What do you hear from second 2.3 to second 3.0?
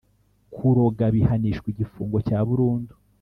burundu